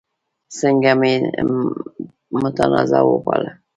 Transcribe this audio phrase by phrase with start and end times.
[0.59, 1.13] ځکه مې
[2.41, 3.51] متنازعه وباله.